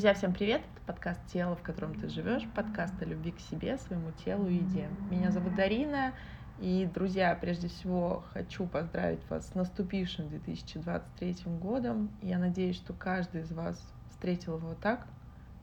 [0.00, 0.62] Друзья, всем привет!
[0.62, 4.54] Это подкаст «Тело, в котором ты живешь», подкаст о любви к себе, своему телу и
[4.54, 4.88] еде.
[5.10, 6.14] Меня зовут Дарина,
[6.58, 12.10] и, друзья, прежде всего хочу поздравить вас с наступившим 2023 годом.
[12.22, 13.78] Я надеюсь, что каждый из вас
[14.08, 15.06] встретил его так,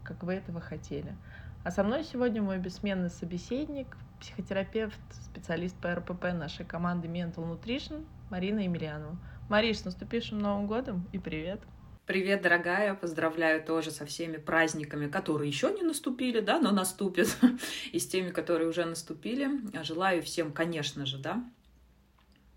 [0.04, 1.16] как вы этого хотели.
[1.64, 8.06] А со мной сегодня мой бессменный собеседник, психотерапевт, специалист по РПП нашей команды Mental Nutrition
[8.30, 9.18] Марина Емельянова.
[9.50, 11.60] Мариш, с наступившим Новым годом и привет!
[12.07, 17.38] Привет, дорогая, поздравляю тоже со всеми праздниками, которые еще не наступили, да, но наступят,
[17.92, 19.50] и с теми, которые уже наступили.
[19.83, 21.43] Желаю всем, конечно же, да,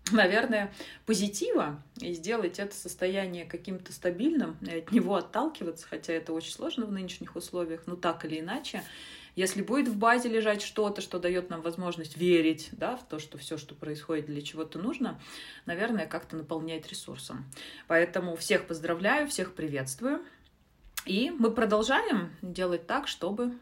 [0.09, 0.73] наверное,
[1.05, 6.85] позитива и сделать это состояние каким-то стабильным, и от него отталкиваться, хотя это очень сложно
[6.85, 8.83] в нынешних условиях, но так или иначе,
[9.35, 13.37] если будет в базе лежать что-то, что дает нам возможность верить да, в то, что
[13.37, 15.19] все, что происходит для чего-то нужно,
[15.65, 17.45] наверное, как-то наполняет ресурсом.
[17.87, 20.21] Поэтому всех поздравляю, всех приветствую.
[21.05, 23.53] И мы продолжаем делать так, чтобы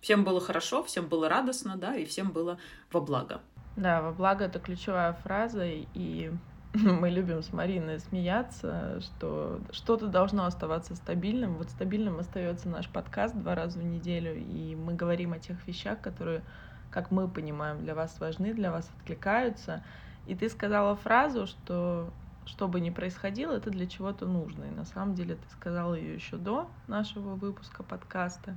[0.00, 2.58] всем было хорошо, всем было радостно, да, и всем было
[2.92, 3.40] во благо.
[3.76, 6.30] Да, во благо это ключевая фраза, и
[6.84, 11.54] мы любим с Мариной смеяться, что что-то должно оставаться стабильным.
[11.54, 16.00] Вот стабильным остается наш подкаст два раза в неделю, и мы говорим о тех вещах,
[16.02, 16.42] которые,
[16.90, 19.82] как мы понимаем, для вас важны, для вас откликаются.
[20.26, 22.10] И ты сказала фразу, что
[22.44, 24.64] что бы ни происходило, это для чего-то нужно.
[24.64, 28.54] И на самом деле ты сказала ее еще до нашего выпуска подкаста.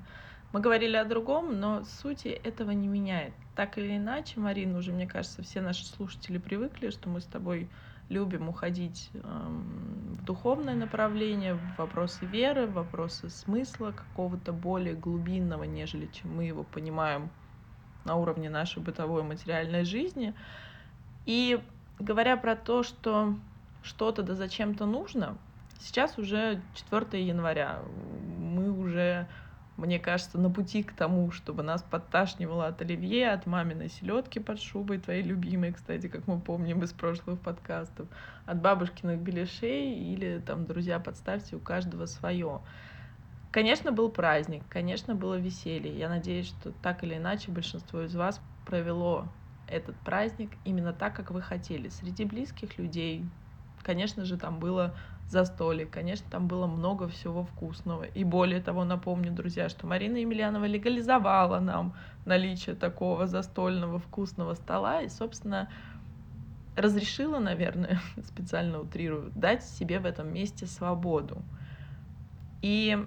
[0.51, 3.33] Мы говорили о другом, но сути этого не меняет.
[3.55, 7.69] Так или иначе, Марина, уже, мне кажется, все наши слушатели привыкли, что мы с тобой
[8.09, 15.63] любим уходить эм, в духовное направление, в вопросы веры, в вопросы смысла какого-то более глубинного,
[15.63, 17.29] нежели чем мы его понимаем
[18.05, 20.33] на уровне нашей бытовой материальной жизни.
[21.25, 21.59] И
[21.99, 23.35] говоря про то, что
[23.83, 25.37] что-то да зачем-то нужно,
[25.79, 27.81] сейчас уже 4 января,
[28.37, 29.27] мы уже
[29.79, 34.61] мне кажется, на пути к тому, чтобы нас подташнивало от оливье, от маминой селедки под
[34.61, 38.07] шубой, твоей любимой, кстати, как мы помним из прошлых подкастов,
[38.45, 42.61] от бабушкиных беляшей или там, друзья, подставьте, у каждого свое.
[43.51, 45.97] Конечно, был праздник, конечно, было веселье.
[45.97, 49.27] Я надеюсь, что так или иначе большинство из вас провело
[49.67, 53.25] этот праздник именно так, как вы хотели, среди близких людей.
[53.81, 54.95] Конечно же, там было
[55.29, 55.85] застолье.
[55.85, 58.03] Конечно, там было много всего вкусного.
[58.03, 61.93] И более того, напомню, друзья, что Марина Емельянова легализовала нам
[62.25, 65.69] наличие такого застольного вкусного стола и, собственно,
[66.75, 71.43] разрешила, наверное, специально утрирую, дать себе в этом месте свободу.
[72.61, 72.97] И,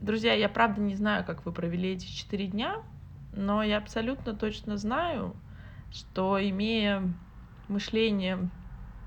[0.00, 2.76] друзья, я правда не знаю, как вы провели эти четыре дня,
[3.32, 5.36] но я абсолютно точно знаю,
[5.90, 7.02] что имея
[7.68, 8.50] мышление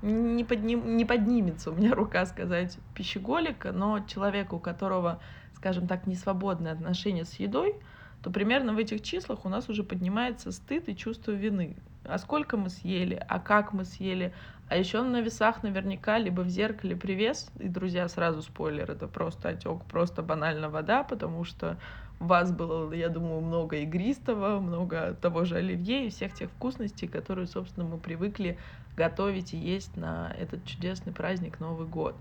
[0.02, 5.20] не, подним, не поднимется у меня рука сказать пищеголика, но человека, у которого,
[5.54, 7.76] скажем так, не свободное отношение с едой,
[8.22, 11.76] то примерно в этих числах у нас уже поднимается стыд и чувство вины.
[12.04, 14.32] А сколько мы съели, а как мы съели,
[14.68, 19.50] а еще на весах наверняка либо в зеркале привес, и, друзья, сразу спойлер, это просто
[19.50, 21.78] отек, просто банально вода, потому что
[22.26, 27.46] вас было, я думаю, много игристого, много того же оливье и всех тех вкусностей, которые,
[27.46, 28.58] собственно, мы привыкли
[28.96, 32.16] готовить и есть на этот чудесный праздник Новый год.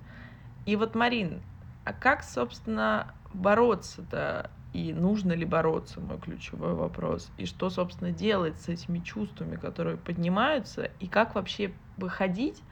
[0.65, 1.41] И вот, Марин,
[1.83, 4.51] а как, собственно, бороться-то?
[4.73, 7.29] И нужно ли бороться, мой ключевой вопрос.
[7.37, 12.63] И что, собственно, делать с этими чувствами, которые поднимаются, и как вообще выходить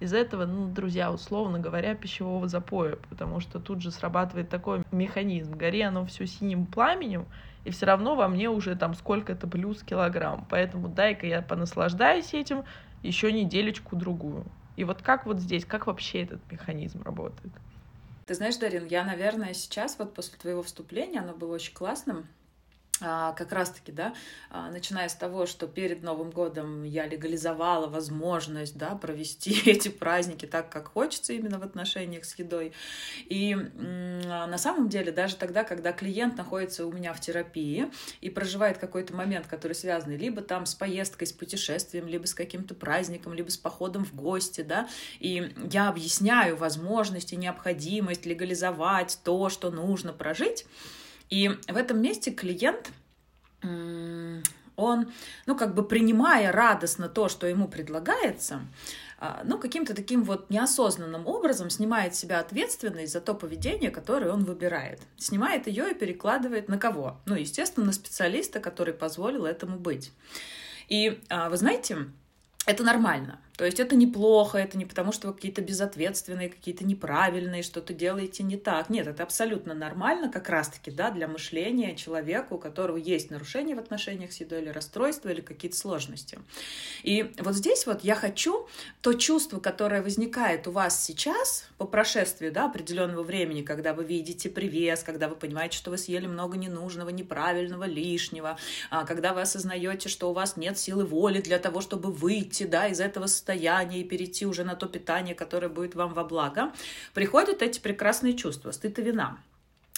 [0.00, 5.56] из этого, ну, друзья, условно говоря, пищевого запоя, потому что тут же срабатывает такой механизм.
[5.56, 7.26] Гори оно все синим пламенем,
[7.64, 10.46] и все равно во мне уже там сколько-то плюс килограмм.
[10.50, 12.64] Поэтому дай-ка я понаслаждаюсь этим,
[13.02, 14.44] еще неделечку-другую.
[14.76, 17.52] И вот как вот здесь, как вообще этот механизм работает?
[18.26, 22.26] Ты знаешь, Дарин, я, наверное, сейчас, вот после твоего вступления, оно было очень классным,
[22.98, 24.14] как раз-таки, да,
[24.50, 30.46] а, начиная с того, что перед Новым годом я легализовала возможность, да, провести эти праздники
[30.46, 32.72] так, как хочется именно в отношениях с едой.
[33.26, 38.30] И а, на самом деле, даже тогда, когда клиент находится у меня в терапии и
[38.30, 43.34] проживает какой-то момент, который связан либо там с поездкой, с путешествием, либо с каким-то праздником,
[43.34, 44.88] либо с походом в гости, да,
[45.18, 50.66] и я объясняю возможность и необходимость легализовать то, что нужно прожить,
[51.34, 52.92] и в этом месте клиент,
[53.60, 55.12] он,
[55.46, 58.60] ну, как бы принимая радостно то, что ему предлагается,
[59.18, 64.44] а, ну, каким-то таким вот неосознанным образом снимает себя ответственность за то поведение, которое он
[64.44, 65.00] выбирает.
[65.16, 67.20] Снимает ее и перекладывает на кого?
[67.26, 70.12] Ну, естественно, на специалиста, который позволил этому быть.
[70.88, 72.06] И а, вы знаете,
[72.64, 73.40] это нормально.
[73.56, 78.42] То есть это неплохо, это не потому, что вы какие-то безответственные, какие-то неправильные, что-то делаете
[78.42, 78.90] не так.
[78.90, 83.78] Нет, это абсолютно нормально как раз-таки, да, для мышления человека, у которого есть нарушения в
[83.78, 86.40] отношениях с едой или расстройства, или какие-то сложности.
[87.04, 88.66] И вот здесь вот я хочу
[89.02, 94.50] то чувство, которое возникает у вас сейчас по прошествии, да, определенного времени, когда вы видите
[94.50, 98.58] привес, когда вы понимаете, что вы съели много ненужного, неправильного, лишнего,
[98.90, 102.88] а, когда вы осознаете, что у вас нет силы воли для того, чтобы выйти, да,
[102.88, 106.72] из этого состояние и перейти уже на то питание, которое будет вам во благо,
[107.12, 109.38] приходят эти прекрасные чувства, стыд и вина.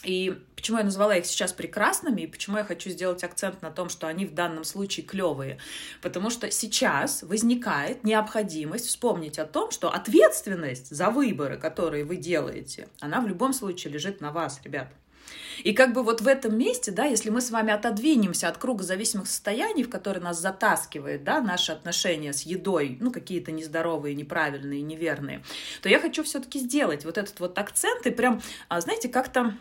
[0.04, 3.88] И почему я назвала их сейчас прекрасными, и почему я хочу сделать акцент на том,
[3.88, 5.58] что они в данном случае клевые?
[6.02, 12.88] Потому что сейчас возникает необходимость вспомнить о том, что ответственность за выборы, которые вы делаете,
[13.00, 14.88] она в любом случае лежит на вас, ребят.
[15.64, 18.84] И как бы вот в этом месте, да, если мы с вами отодвинемся от круга
[18.84, 24.82] зависимых состояний, в который нас затаскивает, да, наши отношения с едой, ну, какие-то нездоровые, неправильные,
[24.82, 25.42] неверные,
[25.82, 29.54] то я хочу все-таки сделать вот этот вот акцент и прям, а, знаете, как-то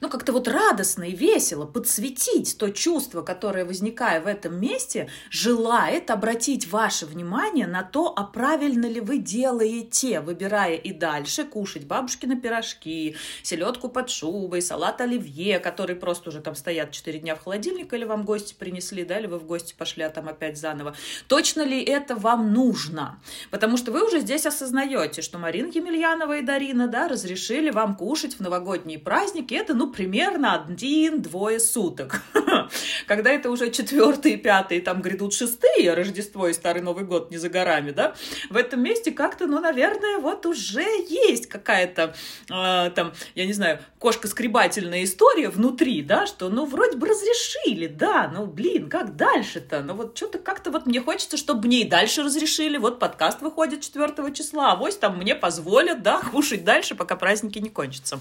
[0.00, 6.10] ну, как-то вот радостно и весело подсветить то чувство, которое, возникая в этом месте, желает
[6.10, 12.40] обратить ваше внимание на то, а правильно ли вы делаете, выбирая и дальше кушать бабушкины
[12.40, 17.96] пирожки, селедку под шубой, салат оливье, который просто уже там стоят 4 дня в холодильнике,
[17.96, 20.94] или вам гости принесли, да, или вы в гости пошли, а там опять заново.
[21.28, 23.20] Точно ли это вам нужно?
[23.50, 28.34] Потому что вы уже здесь осознаете, что Марина Емельянова и Дарина, да, разрешили вам кушать
[28.34, 32.22] в новогодние праздники, это, ну, примерно один-двое суток.
[33.06, 37.48] Когда это уже четвертые, пятые, там грядут шестые, Рождество и Старый Новый год не за
[37.48, 38.14] горами, да,
[38.50, 42.14] в этом месте как-то, ну, наверное, вот уже есть какая-то,
[42.50, 48.30] э, там, я не знаю, кошка-скребательная история внутри, да, что, ну, вроде бы разрешили, да,
[48.32, 49.82] ну, блин, как дальше-то?
[49.82, 53.80] Ну, вот что-то как-то вот мне хочется, чтобы мне и дальше разрешили, вот подкаст выходит
[53.80, 58.20] 4 числа, а вось там мне позволят, да, кушать дальше, пока праздники не кончатся.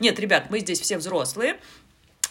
[0.00, 1.60] Нет, ребят, мы здесь все взрослые,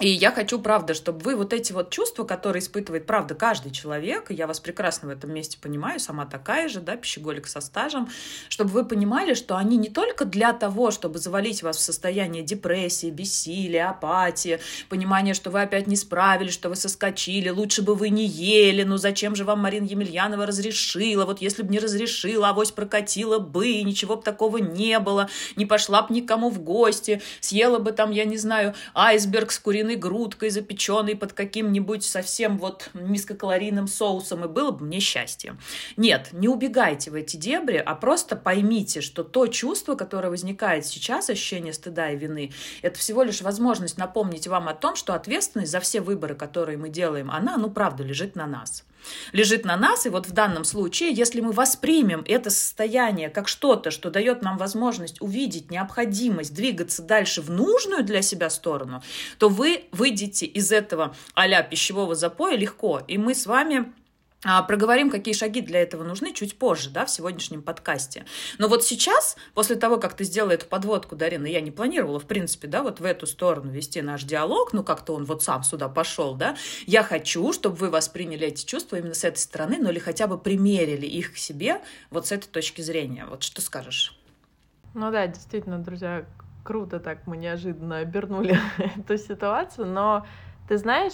[0.02, 4.32] и я хочу, правда, чтобы вы вот эти вот чувства, которые испытывает, правда, каждый человек,
[4.32, 8.10] и я вас прекрасно в этом месте понимаю, сама такая же, да, пищеголик со стажем,
[8.50, 13.12] чтобы вы понимали, что они не только для того, чтобы завалить вас в состояние депрессии,
[13.12, 14.60] бессилия, апатии,
[14.90, 18.98] понимание, что вы опять не справились, что вы соскочили, лучше бы вы не ели, ну
[18.98, 24.16] зачем же вам Марина Емельянова разрешила, вот если бы не разрешила, авось прокатила бы, ничего
[24.16, 28.38] бы такого не было, не пошла бы никому в гости, съела бы там, я не
[28.38, 34.72] знаю, айсберг с куриной куриной грудкой, запеченной под каким-нибудь совсем вот низкокалорийным соусом, и было
[34.72, 35.58] бы мне счастье.
[35.98, 41.30] Нет, не убегайте в эти дебри, а просто поймите, что то чувство, которое возникает сейчас,
[41.30, 42.52] ощущение стыда и вины,
[42.82, 46.90] это всего лишь возможность напомнить вам о том, что ответственность за все выборы, которые мы
[46.90, 48.84] делаем, она, ну, правда, лежит на нас
[49.32, 50.06] лежит на нас.
[50.06, 54.58] И вот в данном случае, если мы воспримем это состояние как что-то, что дает нам
[54.58, 59.04] возможность увидеть необходимость двигаться дальше в нужную для себя сторону,
[59.38, 63.02] то вы выйдете из этого а пищевого запоя легко.
[63.08, 63.92] И мы с вами
[64.68, 68.26] проговорим, какие шаги для этого нужны чуть позже, да, в сегодняшнем подкасте.
[68.58, 72.26] Но вот сейчас, после того, как ты сделала эту подводку, Дарина, я не планировала, в
[72.26, 75.90] принципе, да, вот в эту сторону вести наш диалог, ну, как-то он вот сам сюда
[75.90, 76.56] пошел, да,
[76.88, 80.38] я хочу, чтобы вы восприняли эти чувства именно с этой стороны, ну, или хотя бы
[80.38, 83.26] примерили их к себе вот с этой точки зрения.
[83.26, 84.18] Вот что скажешь?
[84.94, 86.26] Ну да, действительно, друзья,
[86.64, 88.58] круто так мы неожиданно обернули
[88.98, 90.26] эту ситуацию, но
[90.68, 91.14] ты знаешь,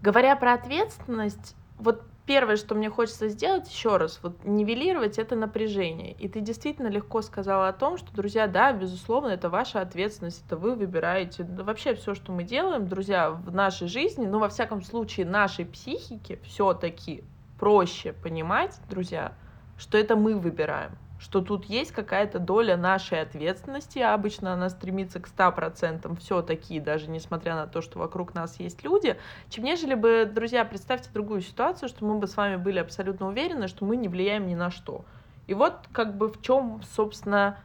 [0.00, 6.12] говоря про ответственность, вот первое, что мне хочется сделать, еще раз, вот нивелировать это напряжение.
[6.12, 10.56] И ты действительно легко сказала о том, что, друзья, да, безусловно, это ваша ответственность, это
[10.56, 11.42] вы выбираете.
[11.42, 15.66] Да, вообще все, что мы делаем, друзья, в нашей жизни, ну, во всяком случае, нашей
[15.66, 17.24] психике все-таки
[17.58, 19.32] проще понимать, друзья,
[19.76, 25.20] что это мы выбираем что тут есть какая-то доля нашей ответственности, а обычно она стремится
[25.20, 29.16] к 100% все-таки, даже несмотря на то, что вокруг нас есть люди,
[29.48, 33.68] чем нежели бы, друзья, представьте другую ситуацию, что мы бы с вами были абсолютно уверены,
[33.68, 35.04] что мы не влияем ни на что.
[35.46, 37.56] И вот как бы в чем, собственно,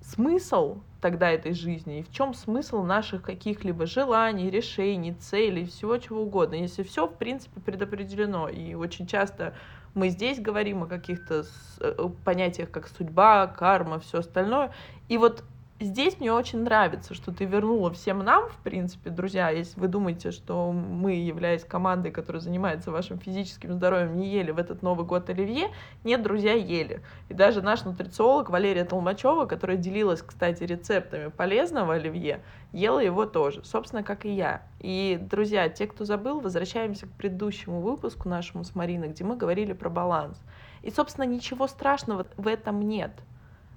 [0.00, 6.22] смысл тогда этой жизни и в чем смысл наших каких-либо желаний, решений, целей, всего чего
[6.22, 8.48] угодно, если все, в принципе, предопределено.
[8.48, 9.54] И очень часто
[9.94, 11.44] мы здесь говорим о каких-то
[11.80, 14.72] э, понятиях, как судьба, карма, все остальное.
[15.08, 15.44] И вот
[15.80, 20.30] здесь мне очень нравится, что ты вернула всем нам, в принципе, друзья, если вы думаете,
[20.30, 25.30] что мы, являясь командой, которая занимается вашим физическим здоровьем, не ели в этот Новый год
[25.30, 25.68] оливье,
[26.04, 27.02] нет, друзья, ели.
[27.28, 33.64] И даже наш нутрициолог Валерия Толмачева, которая делилась, кстати, рецептами полезного оливье, ела его тоже,
[33.64, 34.62] собственно, как и я.
[34.80, 39.72] И, друзья, те, кто забыл, возвращаемся к предыдущему выпуску нашему с Мариной, где мы говорили
[39.72, 40.38] про баланс.
[40.82, 43.12] И, собственно, ничего страшного в этом нет—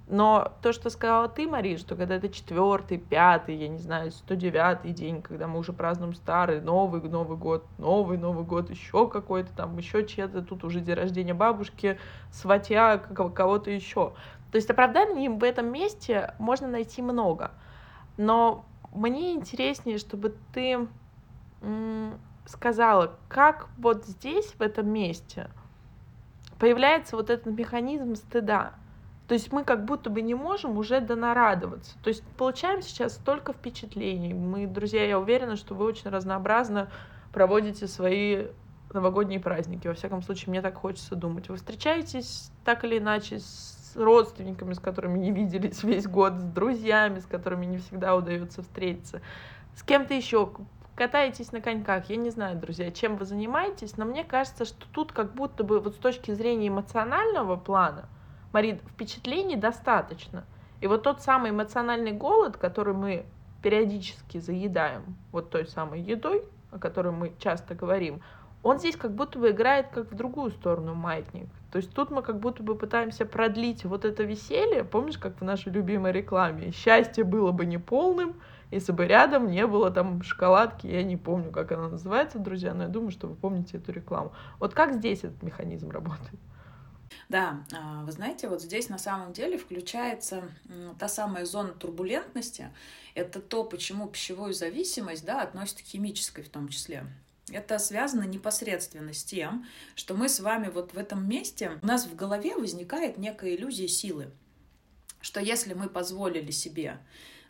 [0.06, 4.34] но то, что сказала ты, Мария, что когда это четвертый, пятый, я не знаю, сто
[4.34, 9.52] девятый день, когда мы уже празднуем старый, новый Новый год, новый Новый год, еще какой-то
[9.54, 11.98] там, еще чья-то, тут уже день рождения бабушки,
[12.30, 14.12] сватья, кого-то еще.
[14.52, 17.52] То есть оправданий в этом месте можно найти много.
[18.18, 20.86] Но мне интереснее, чтобы ты
[22.46, 25.48] сказала, как вот здесь, в этом месте,
[26.58, 28.74] появляется вот этот механизм стыда.
[29.28, 31.96] То есть мы как будто бы не можем уже донарадоваться.
[32.02, 34.34] То есть получаем сейчас столько впечатлений.
[34.34, 36.90] Мы, друзья, я уверена, что вы очень разнообразно
[37.32, 38.48] проводите свои
[38.92, 39.88] новогодние праздники.
[39.88, 41.48] Во всяком случае, мне так хочется думать.
[41.48, 47.20] Вы встречаетесь так или иначе с родственниками, с которыми не виделись весь год, с друзьями,
[47.20, 49.22] с которыми не всегда удается встретиться,
[49.74, 50.50] с кем-то еще,
[50.94, 55.12] катаетесь на коньках, я не знаю, друзья, чем вы занимаетесь, но мне кажется, что тут
[55.12, 58.08] как будто бы вот с точки зрения эмоционального плана
[58.54, 60.44] Марин, впечатлений достаточно.
[60.80, 63.26] И вот тот самый эмоциональный голод, который мы
[63.64, 68.20] периодически заедаем вот той самой едой, о которой мы часто говорим,
[68.62, 71.48] он здесь как будто бы играет как в другую сторону маятник.
[71.72, 74.84] То есть тут мы как будто бы пытаемся продлить вот это веселье.
[74.84, 76.70] Помнишь, как в нашей любимой рекламе?
[76.70, 78.34] Счастье было бы неполным,
[78.70, 80.86] если бы рядом не было там шоколадки.
[80.86, 84.32] Я не помню, как она называется, друзья, но я думаю, что вы помните эту рекламу.
[84.60, 86.38] Вот как здесь этот механизм работает?
[87.28, 90.48] Да, а, вы знаете, вот здесь на самом деле включается
[90.98, 92.70] та самая зона турбулентности.
[93.14, 97.06] Это то, почему пищевую зависимость да, относят к химической в том числе.
[97.50, 102.06] Это связано непосредственно с тем, что мы с вами вот в этом месте, у нас
[102.06, 104.30] в голове возникает некая иллюзия силы,
[105.20, 107.00] что если мы позволили себе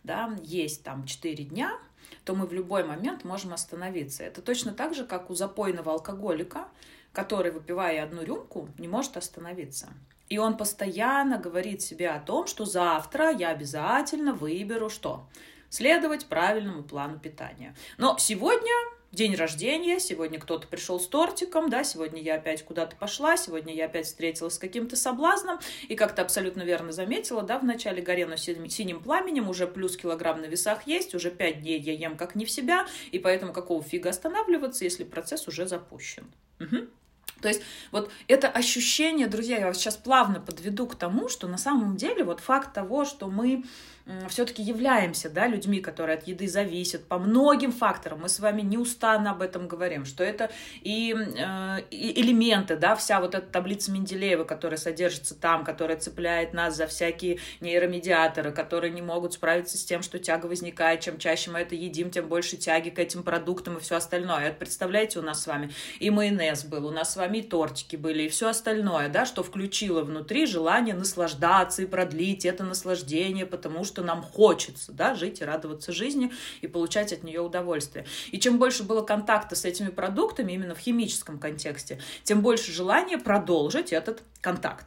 [0.04, 1.78] да, есть там 4 дня,
[2.24, 4.22] то мы в любой момент можем остановиться.
[4.22, 6.68] Это точно так же, как у запойного алкоголика,
[7.14, 9.88] который, выпивая одну рюмку, не может остановиться.
[10.28, 15.26] И он постоянно говорит себе о том, что завтра я обязательно выберу что?
[15.70, 17.74] Следовать правильному плану питания.
[17.98, 18.72] Но сегодня
[19.14, 23.86] день рождения, сегодня кто-то пришел с тортиком, да, сегодня я опять куда-то пошла, сегодня я
[23.86, 28.36] опять встретилась с каким-то соблазном, и как то абсолютно верно заметила, да, в начале горено
[28.36, 32.44] синим пламенем, уже плюс килограмм на весах есть, уже пять дней я ем как не
[32.44, 36.26] в себя, и поэтому какого фига останавливаться, если процесс уже запущен.
[36.60, 36.88] Угу.
[37.40, 41.58] То есть вот это ощущение, друзья, я вас сейчас плавно подведу к тому, что на
[41.58, 43.64] самом деле вот факт того, что мы
[44.28, 48.20] все-таки являемся да, людьми, которые от еды зависят по многим факторам.
[48.20, 50.50] Мы с вами неустанно об этом говорим, что это
[50.82, 56.52] и, э, и элементы, да, вся вот эта таблица Менделеева, которая содержится там, которая цепляет
[56.52, 61.00] нас за всякие нейромедиаторы, которые не могут справиться с тем, что тяга возникает.
[61.00, 64.48] Чем чаще мы это едим, тем больше тяги к этим продуктам и все остальное.
[64.48, 67.96] Это, представляете, у нас с вами и майонез был, у нас с вами и тортики
[67.96, 73.84] были, и все остальное, да, что включило внутри желание наслаждаться и продлить это наслаждение, потому
[73.84, 76.32] что что нам хочется, да, жить и радоваться жизни
[76.62, 78.06] и получать от нее удовольствие.
[78.32, 83.18] И чем больше было контакта с этими продуктами именно в химическом контексте, тем больше желания
[83.18, 84.86] продолжить этот контакт.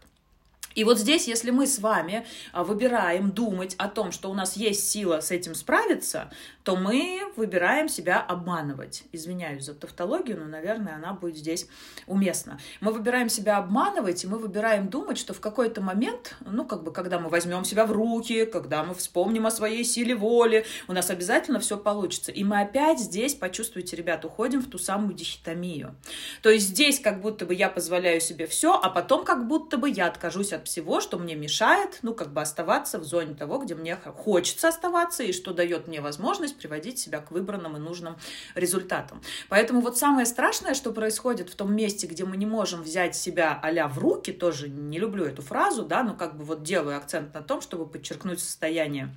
[0.75, 4.57] И вот здесь, если мы с вами а, выбираем думать о том, что у нас
[4.57, 6.29] есть сила с этим справиться,
[6.67, 9.03] то мы выбираем себя обманывать.
[9.13, 11.69] Извиняюсь за тавтологию, но, наверное, она будет здесь
[12.07, 12.59] уместна.
[12.81, 16.91] Мы выбираем себя обманывать, и мы выбираем думать, что в какой-то момент, ну, как бы,
[16.91, 21.09] когда мы возьмем себя в руки, когда мы вспомним о своей силе воли, у нас
[21.09, 22.33] обязательно все получится.
[22.33, 25.95] И мы опять здесь, почувствуйте, ребят, уходим в ту самую дихотомию.
[26.41, 29.89] То есть здесь как будто бы я позволяю себе все, а потом как будто бы
[29.89, 33.73] я откажусь от всего, что мне мешает, ну, как бы оставаться в зоне того, где
[33.73, 38.17] мне хочется оставаться и что дает мне возможность приводить себя к выбранным и нужным
[38.55, 39.21] результатам.
[39.49, 43.59] Поэтому вот самое страшное, что происходит в том месте, где мы не можем взять себя
[43.61, 47.33] а в руки, тоже не люблю эту фразу, да, но как бы вот делаю акцент
[47.33, 49.13] на том, чтобы подчеркнуть состояние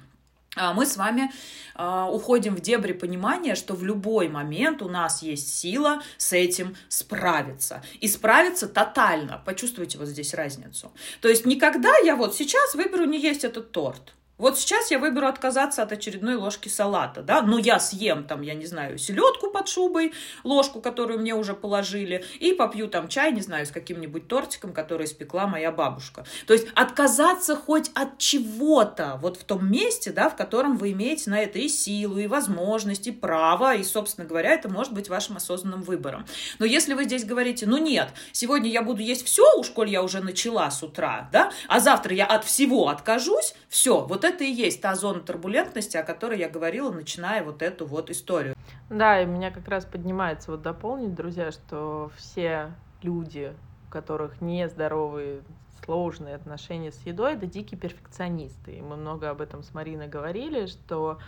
[0.56, 1.30] а мы с вами
[1.76, 6.74] э, уходим в дебри понимания, что в любой момент у нас есть сила с этим
[6.88, 7.84] справиться.
[8.00, 9.40] И справиться тотально.
[9.46, 10.92] Почувствуйте вот здесь разницу.
[11.20, 14.14] То есть никогда я вот сейчас выберу не есть этот торт.
[14.40, 18.54] Вот сейчас я выберу отказаться от очередной ложки салата, да, но я съем там, я
[18.54, 23.42] не знаю, селедку под шубой, ложку, которую мне уже положили, и попью там чай, не
[23.42, 26.24] знаю, с каким-нибудь тортиком, который испекла моя бабушка.
[26.46, 31.28] То есть отказаться хоть от чего-то вот в том месте, да, в котором вы имеете
[31.28, 35.36] на это и силу, и возможность, и право, и, собственно говоря, это может быть вашим
[35.36, 36.24] осознанным выбором.
[36.58, 40.02] Но если вы здесь говорите, ну нет, сегодня я буду есть все, уж коль я
[40.02, 44.50] уже начала с утра, да, а завтра я от всего откажусь, все, вот это и
[44.50, 48.54] есть та зона турбулентности, о которой я говорила, начиная вот эту вот историю.
[48.88, 52.72] Да, и меня как раз поднимается вот дополнить, друзья, что все
[53.02, 53.52] люди,
[53.88, 55.42] у которых нездоровые
[55.84, 58.72] сложные отношения с едой, это дикие перфекционисты.
[58.72, 61.18] И мы много об этом с Мариной говорили, что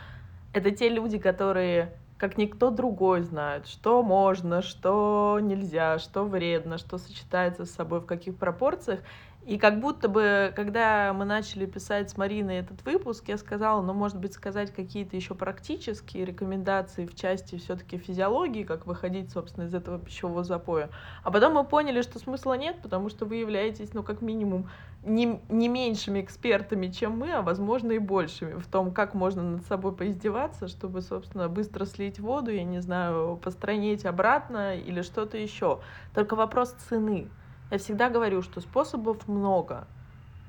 [0.52, 1.92] это те люди, которые
[2.22, 8.06] как никто другой знают, что можно, что нельзя, что вредно, что сочетается с собой, в
[8.06, 9.00] каких пропорциях.
[9.44, 13.92] И как будто бы, когда мы начали писать с Мариной этот выпуск, я сказала, ну,
[13.92, 19.74] может быть, сказать какие-то еще практические рекомендации в части все-таки физиологии, как выходить, собственно, из
[19.74, 20.90] этого пищевого запоя.
[21.24, 24.70] А потом мы поняли, что смысла нет, потому что вы являетесь, ну, как минимум,
[25.02, 29.66] не, не меньшими экспертами, чем мы, а, возможно, и большими в том, как можно над
[29.66, 35.80] собой поиздеваться, чтобы, собственно, быстро слить воду, я не знаю, постранить обратно или что-то еще.
[36.14, 37.28] Только вопрос цены.
[37.72, 39.88] Я всегда говорю, что способов много.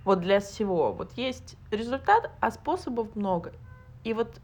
[0.04, 0.92] Вот для всего.
[0.92, 3.54] Вот есть результат, а способов много.
[4.04, 4.42] И вот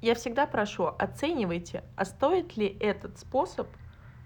[0.00, 3.66] я всегда прошу, оценивайте, а стоит ли этот способ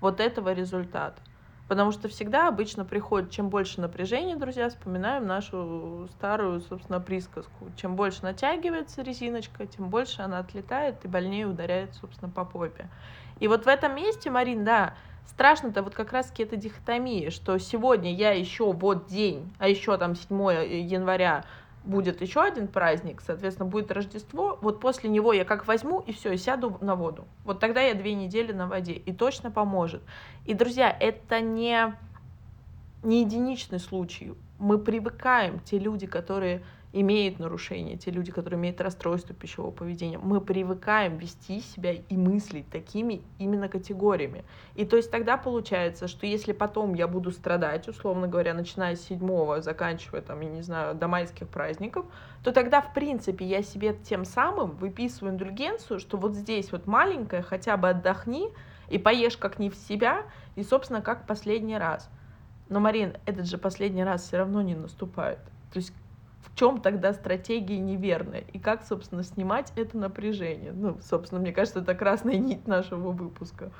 [0.02, 1.18] вот этого результата.
[1.66, 7.70] Потому что всегда обычно приходит, чем больше напряжения, друзья, вспоминаем нашу старую, собственно, присказку.
[7.74, 12.90] Чем больше натягивается резиночка, тем больше она отлетает и больнее ударяет, собственно, по попе.
[13.40, 14.92] И вот в этом месте, Марин, да,
[15.28, 20.16] страшно-то вот как раз-таки эта дихотомия, что сегодня я еще вот день, а еще там
[20.16, 20.34] 7
[20.66, 21.44] января
[21.84, 26.32] будет еще один праздник, соответственно, будет Рождество, вот после него я как возьму и все,
[26.32, 27.24] и сяду на воду.
[27.44, 30.02] Вот тогда я две недели на воде, и точно поможет.
[30.44, 31.94] И, друзья, это не,
[33.02, 34.34] не единичный случай.
[34.58, 40.40] Мы привыкаем, те люди, которые имеют нарушения, те люди, которые имеют расстройство пищевого поведения, мы
[40.40, 44.44] привыкаем вести себя и мыслить такими именно категориями.
[44.74, 49.02] И то есть тогда получается, что если потом я буду страдать, условно говоря, начиная с
[49.02, 52.06] седьмого, заканчивая там, я не знаю, до майских праздников,
[52.42, 57.42] то тогда, в принципе, я себе тем самым выписываю индульгенцию, что вот здесь вот маленькая,
[57.42, 58.48] хотя бы отдохни
[58.88, 60.22] и поешь как не в себя,
[60.56, 62.08] и, собственно, как последний раз.
[62.70, 65.38] Но, Марин, этот же последний раз все равно не наступает.
[65.72, 65.92] То есть
[66.40, 70.72] в чем тогда стратегия неверная и как, собственно, снимать это напряжение.
[70.72, 73.72] Ну, собственно, мне кажется, это красная нить нашего выпуска.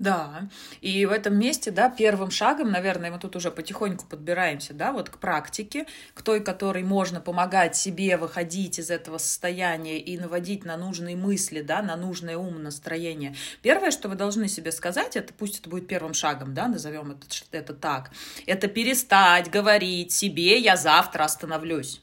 [0.00, 0.48] Да,
[0.80, 5.08] и в этом месте, да, первым шагом, наверное, мы тут уже потихоньку подбираемся, да, вот
[5.08, 10.76] к практике, к той, которой можно помогать себе выходить из этого состояния и наводить на
[10.76, 13.36] нужные мысли, да, на нужное ум, настроение.
[13.62, 17.26] Первое, что вы должны себе сказать, это пусть это будет первым шагом, да, назовем это,
[17.52, 18.10] это так,
[18.46, 22.02] это перестать говорить себе «я завтра остановлюсь».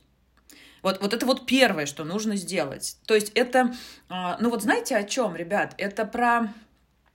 [0.82, 2.98] Вот, вот это вот первое, что нужно сделать.
[3.06, 3.76] То есть это,
[4.10, 5.76] а, ну вот знаете о чем, ребят?
[5.78, 6.54] Это про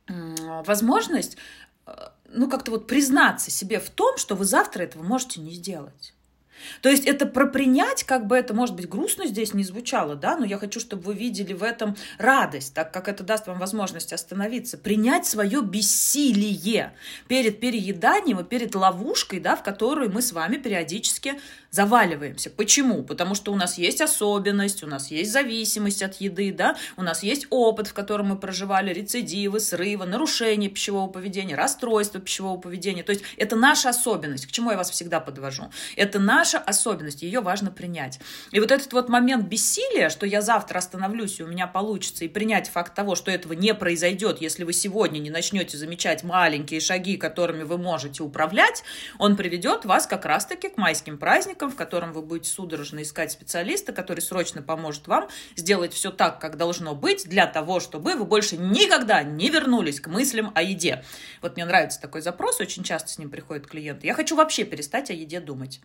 [0.08, 1.36] возможность,
[1.86, 1.92] э,
[2.28, 6.15] ну, как-то вот признаться себе в том, что вы завтра этого можете не сделать.
[6.82, 10.36] То есть это про принять, как бы это, может быть, грустно здесь не звучало, да,
[10.36, 14.12] но я хочу, чтобы вы видели в этом радость, так как это даст вам возможность
[14.12, 16.92] остановиться, принять свое бессилие
[17.28, 21.34] перед перееданием и перед ловушкой, да, в которую мы с вами периодически
[21.70, 22.50] заваливаемся.
[22.50, 23.02] Почему?
[23.02, 27.22] Потому что у нас есть особенность, у нас есть зависимость от еды, да, у нас
[27.22, 33.02] есть опыт, в котором мы проживали рецидивы, срывы, нарушения пищевого поведения, расстройства пищевого поведения.
[33.02, 35.70] То есть это наша особенность, к чему я вас всегда подвожу.
[35.96, 38.20] Это наша особенность, ее важно принять.
[38.52, 42.28] И вот этот вот момент бессилия, что я завтра остановлюсь, и у меня получится, и
[42.28, 47.16] принять факт того, что этого не произойдет, если вы сегодня не начнете замечать маленькие шаги,
[47.16, 48.84] которыми вы можете управлять,
[49.18, 53.92] он приведет вас как раз-таки к майским праздникам, в котором вы будете судорожно искать специалиста,
[53.92, 58.56] который срочно поможет вам сделать все так, как должно быть, для того, чтобы вы больше
[58.56, 61.02] никогда не вернулись к мыслям о еде.
[61.42, 64.06] Вот мне нравится такой запрос, очень часто с ним приходят клиенты.
[64.06, 65.80] Я хочу вообще перестать о еде думать.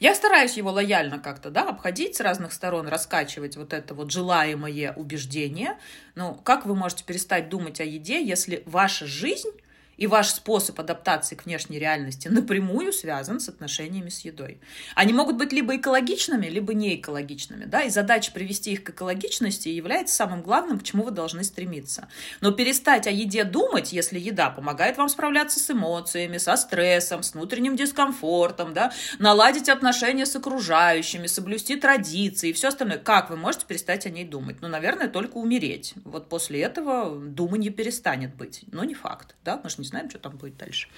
[0.00, 4.92] Я стараюсь его лояльно как-то, да, обходить с разных сторон, раскачивать вот это вот желаемое
[4.92, 5.78] убеждение.
[6.14, 9.50] Ну, как вы можете перестать думать о еде, если ваша жизнь
[9.96, 14.60] и ваш способ адаптации к внешней реальности напрямую связан с отношениями с едой.
[14.94, 19.68] Они могут быть либо экологичными, либо не экологичными, да, и задача привести их к экологичности
[19.68, 22.08] является самым главным, к чему вы должны стремиться.
[22.40, 27.34] Но перестать о еде думать, если еда помогает вам справляться с эмоциями, со стрессом, с
[27.34, 33.66] внутренним дискомфортом, да, наладить отношения с окружающими, соблюсти традиции и все остальное, как вы можете
[33.66, 34.56] перестать о ней думать?
[34.60, 35.94] Ну, наверное, только умереть.
[36.04, 38.62] Вот после этого думание перестанет быть.
[38.72, 40.88] Но не факт, да, мы же не знаем, что там будет дальше.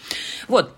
[0.48, 0.74] Вот,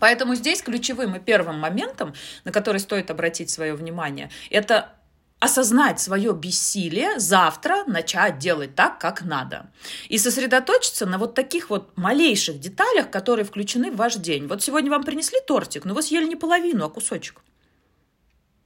[0.00, 4.92] Поэтому здесь ключевым и первым моментом, на который стоит обратить свое внимание, это
[5.40, 9.70] осознать свое бессилие, завтра начать делать так, как надо.
[10.08, 14.46] И сосредоточиться на вот таких вот малейших деталях, которые включены в ваш день.
[14.46, 17.42] Вот сегодня вам принесли тортик, но вы съели не половину, а кусочек.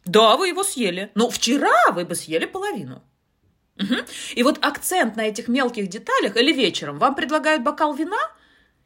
[0.05, 1.11] Да, вы его съели.
[1.15, 3.03] Но вчера вы бы съели половину.
[3.79, 3.95] Угу.
[4.37, 8.19] И вот акцент на этих мелких деталях или вечером вам предлагают бокал вина–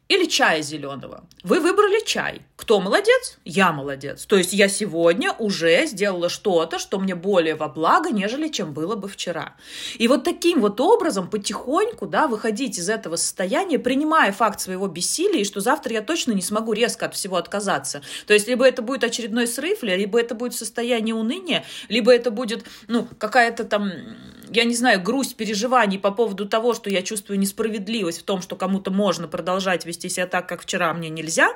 [0.07, 1.23] или чая зеленого.
[1.43, 2.41] Вы выбрали чай.
[2.63, 3.39] Кто молодец?
[3.43, 4.25] Я молодец.
[4.25, 8.95] То есть я сегодня уже сделала что-то, что мне более во благо, нежели чем было
[8.95, 9.57] бы вчера.
[9.97, 15.41] И вот таким вот образом потихоньку, да, выходить из этого состояния, принимая факт своего бессилия,
[15.41, 18.01] и что завтра я точно не смогу резко от всего отказаться.
[18.27, 22.63] То есть либо это будет очередной срыв, либо это будет состояние уныния, либо это будет,
[22.87, 23.91] ну, какая-то там
[24.49, 28.55] я не знаю, грусть переживаний по поводу того, что я чувствую несправедливость в том, что
[28.55, 31.49] кому-то можно продолжать вести себя так, как вчера, а мне нельзя,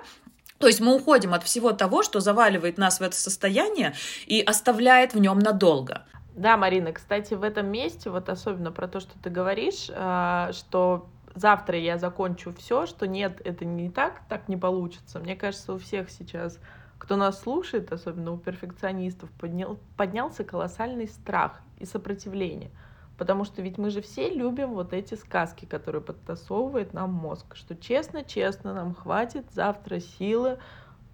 [0.59, 3.93] то есть мы уходим от всего того, что заваливает нас в это состояние
[4.25, 6.03] и оставляет в нем надолго.
[6.35, 11.09] Да, Марина, кстати, в этом месте, вот особенно про то, что ты говоришь, а, что
[11.33, 15.19] завтра я закончу все, что нет, это не так, так не получится.
[15.19, 16.59] Мне кажется, у всех сейчас,
[16.97, 22.71] кто нас слушает, особенно у перфекционистов, поднял, поднялся колоссальный страх и сопротивление.
[23.17, 27.75] Потому что ведь мы же все любим вот эти сказки, которые подтасовывает нам мозг, что
[27.75, 30.59] честно-честно нам хватит завтра силы,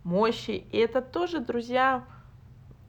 [0.03, 0.65] мощи.
[0.71, 2.03] И это тоже, друзья,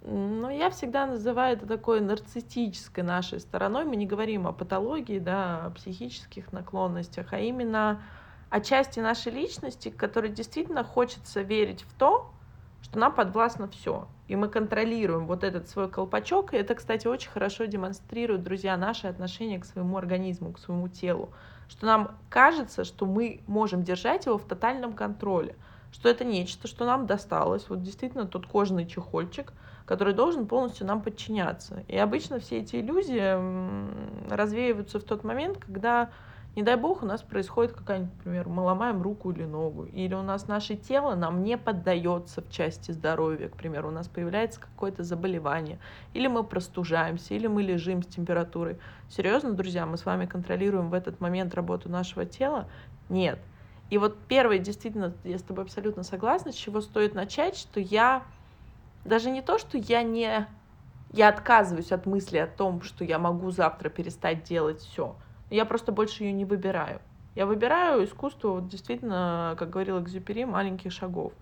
[0.03, 3.85] ну, я всегда называю это такой нарциссической нашей стороной.
[3.85, 8.03] Мы не говорим о патологии, да, о психических наклонностях, а именно
[8.50, 12.31] о части нашей личности, которой действительно хочется верить в то,
[12.83, 14.07] что нам подвластно все.
[14.27, 16.55] И мы контролируем вот этот свой колпачок.
[16.55, 21.31] И это, кстати, очень хорошо демонстрирует, друзья, наше отношение к своему организму, к своему телу.
[21.69, 25.57] Что нам кажется, что мы можем держать его в тотальном контроле.
[25.93, 27.69] Что это нечто, что нам досталось.
[27.69, 29.53] Вот действительно тот кожаный чехольчик,
[29.85, 31.85] который должен полностью нам подчиняться.
[31.89, 36.11] И обычно все эти иллюзии развеиваются в тот момент, когда
[36.57, 40.23] не дай бог, у нас происходит какая-нибудь, например, мы ломаем руку или ногу, или у
[40.23, 45.03] нас наше тело нам не поддается в части здоровья, к примеру, у нас появляется какое-то
[45.03, 45.81] заболевание,
[46.12, 48.79] или мы простужаемся, или мы лежим с температурой.
[49.09, 52.69] Серьезно, друзья, мы с вами контролируем в этот момент работу нашего тела?
[53.09, 53.40] Нет.
[53.90, 58.23] И вот первое, действительно, я с тобой абсолютно согласна, с чего стоит начать, что я
[59.05, 60.47] даже не то, что я не
[61.12, 65.14] я отказываюсь от мысли о том, что я могу завтра перестать делать все.
[65.51, 67.01] Я просто больше ее не выбираю.
[67.35, 71.33] Я выбираю искусство, вот действительно, как говорил Экзюпери, маленьких шагов.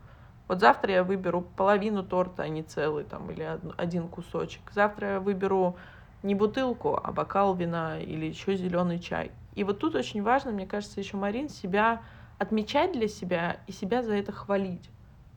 [0.48, 4.70] Вот завтра я выберу половину торта, а не целый там, или один кусочек.
[4.72, 5.76] Завтра я выберу
[6.22, 9.32] не бутылку, а бокал вина или еще зеленый чай.
[9.54, 12.02] И вот тут очень важно, мне кажется, еще Марин себя
[12.38, 14.90] отмечать для себя и себя за это хвалить,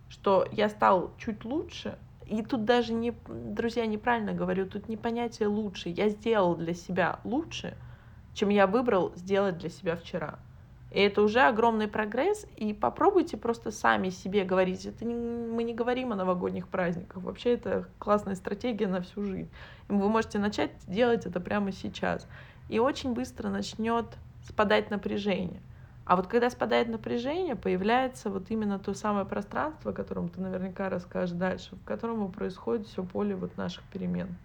[0.09, 5.47] что я стал чуть лучше, и тут даже не, друзья, неправильно говорю, тут не понятие
[5.47, 5.89] лучше.
[5.89, 7.77] Я сделал для себя лучше,
[8.35, 10.37] чем я выбрал сделать для себя вчера.
[10.91, 14.85] И это уже огромный прогресс, и попробуйте просто сами себе говорить.
[14.85, 19.49] Это не, мы не говорим о новогодних праздниках, вообще это классная стратегия на всю жизнь.
[19.89, 22.27] Вы можете начать делать это прямо сейчас.
[22.69, 24.05] И очень быстро начнет
[24.47, 25.61] спадать напряжение.
[26.05, 30.87] А вот когда спадает напряжение, появляется вот именно то самое пространство, о котором ты наверняка
[30.89, 34.35] расскажешь дальше, в котором происходит все поле вот наших перемен.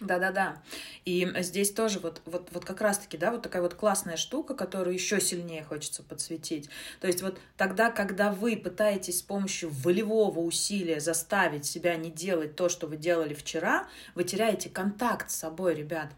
[0.00, 0.62] Да-да-да.
[1.04, 4.94] И здесь тоже вот, вот, вот как раз-таки, да, вот такая вот классная штука, которую
[4.94, 6.68] еще сильнее хочется подсветить.
[7.00, 12.56] То есть вот тогда, когда вы пытаетесь с помощью волевого усилия заставить себя не делать
[12.56, 16.08] то, что вы делали вчера, вы теряете контакт с собой, ребят.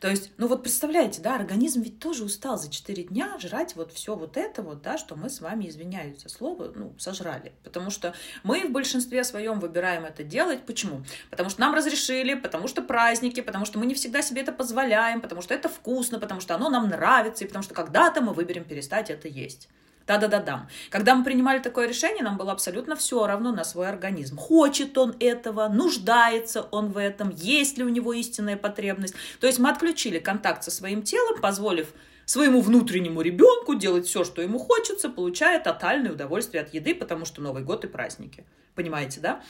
[0.00, 3.92] То есть, ну вот представляете, да, организм ведь тоже устал за 4 дня жрать вот
[3.92, 7.52] все вот это вот, да, что мы с вами, извиняюсь за слово, ну, сожрали.
[7.64, 10.64] Потому что мы в большинстве своем выбираем это делать.
[10.66, 11.02] Почему?
[11.30, 15.20] Потому что нам разрешили, потому что праздники, потому что мы не всегда себе это позволяем,
[15.20, 18.64] потому что это вкусно, потому что оно нам нравится, и потому что когда-то мы выберем
[18.64, 19.68] перестать это есть.
[20.08, 20.66] Да-да-да-да.
[20.88, 24.38] Когда мы принимали такое решение, нам было абсолютно все равно на свой организм.
[24.38, 29.14] Хочет он этого, нуждается он в этом, есть ли у него истинная потребность.
[29.38, 31.88] То есть мы отключили контакт со своим телом, позволив
[32.24, 37.42] своему внутреннему ребенку, делать все, что ему хочется, получая тотальное удовольствие от еды, потому что
[37.42, 38.46] Новый год и праздники.
[38.74, 39.42] Понимаете, да?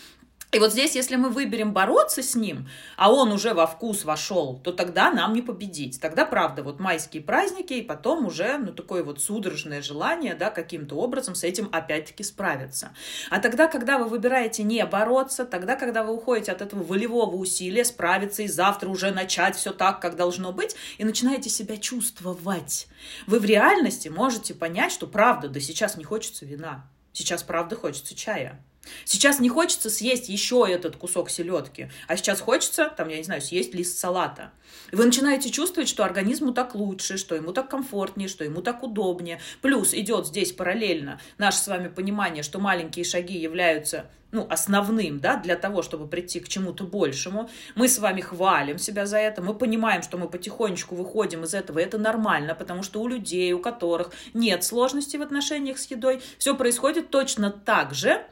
[0.51, 4.59] И вот здесь, если мы выберем бороться с ним, а он уже во вкус вошел,
[4.65, 6.01] то тогда нам не победить.
[6.01, 10.95] Тогда, правда, вот майские праздники, и потом уже, ну, такое вот судорожное желание, да, каким-то
[10.95, 12.93] образом с этим опять-таки справиться.
[13.29, 17.85] А тогда, когда вы выбираете не бороться, тогда, когда вы уходите от этого волевого усилия
[17.85, 22.89] справиться и завтра уже начать все так, как должно быть, и начинаете себя чувствовать,
[23.27, 28.15] вы в реальности можете понять, что правда, да сейчас не хочется вина, сейчас правда хочется
[28.15, 28.65] чая.
[29.05, 33.43] Сейчас не хочется съесть еще этот кусок селедки, а сейчас хочется, там, я не знаю,
[33.43, 34.53] съесть лист салата.
[34.91, 38.83] И вы начинаете чувствовать, что организму так лучше, что ему так комфортнее, что ему так
[38.83, 39.41] удобнее.
[39.61, 45.37] Плюс идет здесь параллельно наше с вами понимание, что маленькие шаги являются ну, основным, да,
[45.37, 47.49] для того, чтобы прийти к чему-то большему.
[47.75, 51.79] Мы с вами хвалим себя за это, мы понимаем, что мы потихонечку выходим из этого,
[51.79, 56.21] и это нормально, потому что у людей, у которых нет сложностей в отношениях с едой,
[56.37, 58.23] все происходит точно так же,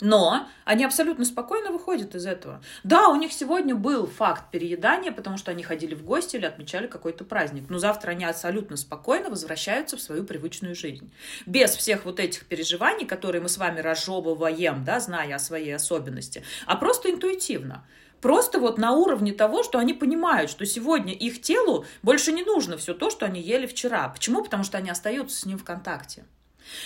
[0.00, 2.62] но они абсолютно спокойно выходят из этого.
[2.84, 6.86] Да, у них сегодня был факт переедания, потому что они ходили в гости или отмечали
[6.86, 7.64] какой-то праздник.
[7.68, 11.10] Но завтра они абсолютно спокойно возвращаются в свою привычную жизнь.
[11.46, 16.42] Без всех вот этих переживаний, которые мы с вами разжевываем, да, зная о своей особенности,
[16.66, 17.84] а просто интуитивно.
[18.20, 22.76] Просто вот на уровне того, что они понимают, что сегодня их телу больше не нужно
[22.76, 24.08] все то, что они ели вчера.
[24.08, 24.42] Почему?
[24.42, 26.24] Потому что они остаются с ним в контакте.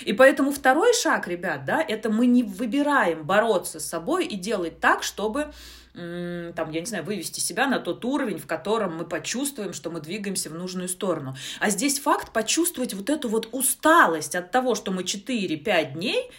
[0.04, 4.80] И поэтому второй шаг, ребят, да, это мы не выбираем бороться с собой и делать
[4.80, 5.52] так, чтобы
[5.94, 10.00] там, я не знаю, вывести себя на тот уровень, в котором мы почувствуем, что мы
[10.00, 11.34] двигаемся в нужную сторону.
[11.60, 16.30] А здесь факт почувствовать вот эту вот усталость от того, что мы 4-5 дней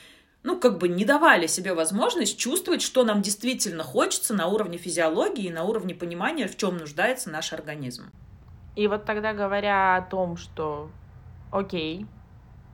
[0.43, 5.46] ну, как бы не давали себе возможность чувствовать, что нам действительно хочется на уровне физиологии
[5.46, 8.12] и на уровне понимания, в чем нуждается наш организм.
[8.76, 10.89] И вот тогда говоря о том, что
[11.52, 12.06] окей,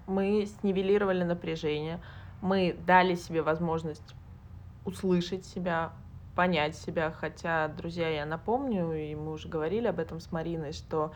[0.10, 2.02] мы снивелировали напряжение,
[2.42, 4.16] мы дали себе возможность
[4.86, 5.94] услышать себя,
[6.36, 11.14] понять себя, хотя, друзья, я напомню, и мы уже говорили об этом с Мариной, что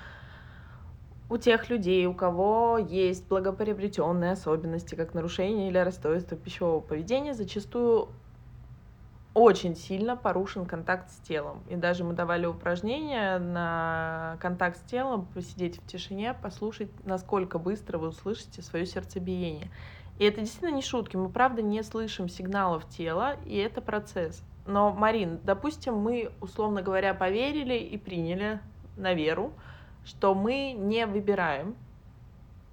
[1.30, 8.10] у тех людей, у кого есть благоприобретенные особенности, как нарушение или расстройство пищевого поведения, зачастую
[9.34, 11.64] очень сильно порушен контакт с телом.
[11.70, 17.98] И даже мы давали упражнения на контакт с телом, посидеть в тишине, послушать, насколько быстро
[17.98, 19.72] вы услышите свое сердцебиение.
[20.20, 24.44] И это действительно не шутки, мы правда не слышим сигналов тела, и это процесс.
[24.68, 28.60] Но, Марин, допустим, мы, условно говоря, поверили и приняли
[28.96, 29.52] на веру,
[30.06, 31.76] что мы не выбираем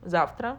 [0.03, 0.59] завтра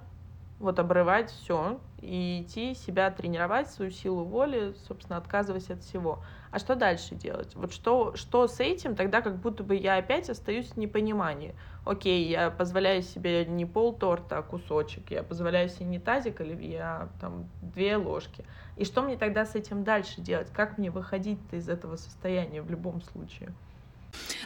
[0.59, 6.23] вот обрывать все и идти себя тренировать, свою силу воли, собственно, отказываясь от всего.
[6.49, 7.55] А что дальше делать?
[7.55, 11.55] Вот что, что с этим, тогда как будто бы я опять остаюсь в непонимании.
[11.85, 16.81] Окей, я позволяю себе не пол торта, а кусочек, я позволяю себе не тазик оливье,
[16.81, 18.43] а там две ложки.
[18.77, 20.49] И что мне тогда с этим дальше делать?
[20.51, 23.53] Как мне выходить из этого состояния в любом случае?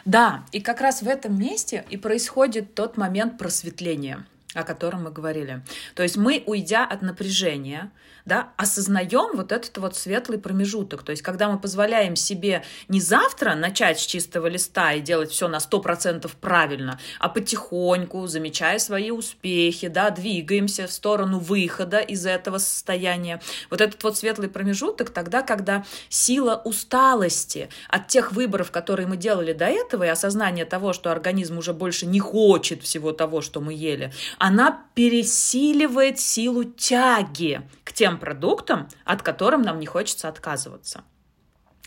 [0.04, 4.24] Да, и как раз в этом месте и происходит тот момент просветления
[4.56, 5.62] о котором мы говорили.
[5.94, 7.90] То есть мы, уйдя от напряжения,
[8.26, 11.04] да, осознаем вот этот вот светлый промежуток.
[11.04, 15.46] То есть когда мы позволяем себе не завтра начать с чистого листа и делать все
[15.46, 22.58] на 100% правильно, а потихоньку, замечая свои успехи, да, двигаемся в сторону выхода из этого
[22.58, 23.40] состояния.
[23.70, 29.52] Вот этот вот светлый промежуток тогда, когда сила усталости от тех выборов, которые мы делали
[29.52, 33.72] до этого, и осознание того, что организм уже больше не хочет всего того, что мы
[33.72, 34.12] ели,
[34.46, 41.02] она пересиливает силу тяги к тем продуктам, от которых нам не хочется отказываться.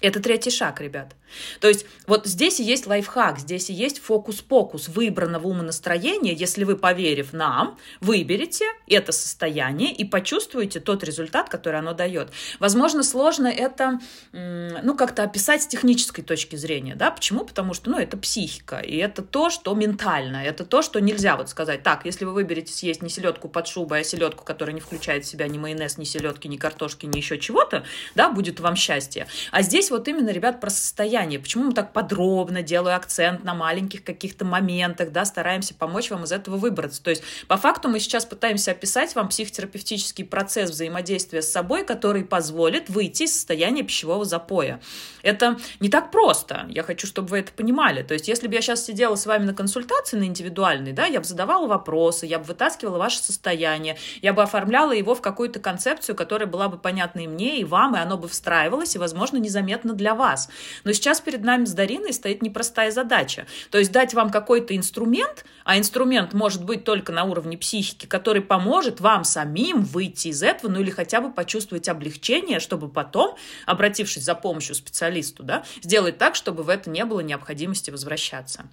[0.01, 1.15] Это третий шаг, ребят.
[1.59, 6.75] То есть вот здесь и есть лайфхак, здесь и есть фокус-покус выбранного умонастроения, если вы,
[6.75, 12.31] поверив нам, выберете это состояние и почувствуете тот результат, который оно дает.
[12.59, 13.99] Возможно, сложно это,
[14.31, 17.45] ну, как-то описать с технической точки зрения, да, почему?
[17.45, 21.49] Потому что, ну, это психика, и это то, что ментально, это то, что нельзя вот
[21.49, 25.25] сказать, так, если вы выберете съесть не селедку под шубой, а селедку, которая не включает
[25.25, 27.83] в себя ни майонез, ни селедки, ни картошки, ни еще чего-то,
[28.15, 29.27] да, будет вам счастье.
[29.51, 31.39] А здесь вот именно, ребят, про состояние.
[31.39, 36.32] Почему мы так подробно делаю акцент на маленьких каких-то моментах, да, стараемся помочь вам из
[36.32, 37.02] этого выбраться.
[37.02, 42.23] То есть, по факту мы сейчас пытаемся описать вам психотерапевтический процесс взаимодействия с собой, который
[42.23, 44.82] позволит выйти из состояния пищевого запоя.
[45.23, 46.65] Это не так просто.
[46.69, 48.04] Я хочу, чтобы вы это понимали.
[48.04, 51.19] То есть, если бы я сейчас сидела с вами на консультации, на индивидуальной, да, я
[51.19, 56.15] бы задавала вопросы, я бы вытаскивала ваше состояние, я бы оформляла его в какую-то концепцию,
[56.15, 59.78] которая была бы понятна и мне, и вам, и оно бы встраивалось, и, возможно, незаметно
[59.79, 60.49] незаметно для вас.
[60.83, 63.45] Но сейчас перед нами с Дариной стоит непростая задача.
[63.71, 68.41] То есть дать вам какой-то инструмент, а инструмент может быть только на уровне психики, который
[68.41, 74.23] поможет вам самим выйти из этого, ну или хотя бы почувствовать облегчение, чтобы потом, обратившись
[74.23, 78.65] за помощью специалисту, да, сделать так, чтобы в это не было необходимости возвращаться.